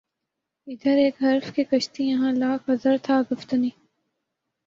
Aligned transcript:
ادھر 0.67 0.97
ایک 0.97 1.21
حرف 1.23 1.53
کہ 1.55 1.63
کشتنی 1.71 2.07
یہاں 2.09 2.31
لاکھ 2.33 2.69
عذر 2.69 2.97
تھا 3.03 3.21
گفتنی 3.31 3.69